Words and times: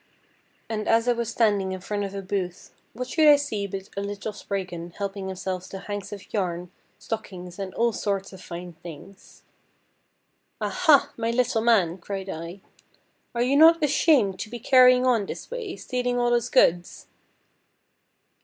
And 0.67 0.87
as 0.87 1.07
I 1.07 1.13
was 1.13 1.29
standing 1.29 1.73
in 1.73 1.79
front 1.79 2.03
of 2.05 2.15
a 2.15 2.23
booth, 2.23 2.73
what 2.93 3.07
should 3.07 3.27
I 3.27 3.35
see 3.35 3.67
but 3.67 3.87
a 3.95 4.01
little 4.01 4.33
Spriggan 4.33 4.89
helping 4.97 5.27
himself 5.27 5.69
to 5.69 5.77
hanks 5.77 6.11
of 6.11 6.33
yarn, 6.33 6.71
stockings, 6.97 7.59
and 7.59 7.71
all 7.75 7.93
sorts 7.93 8.33
of 8.33 8.41
fine 8.41 8.73
things. 8.73 9.43
"Ah! 10.59 10.69
Ha! 10.69 11.11
my 11.17 11.29
little 11.29 11.61
man!" 11.61 11.99
cried 11.99 12.29
I. 12.29 12.61
"Are 13.35 13.43
you 13.43 13.55
not 13.55 13.83
ashamed 13.83 14.39
to 14.39 14.49
be 14.49 14.57
carrying 14.57 15.05
on 15.05 15.27
this 15.27 15.51
way, 15.51 15.75
stealing 15.75 16.17
all 16.17 16.31
those 16.31 16.49
goods?" 16.49 17.05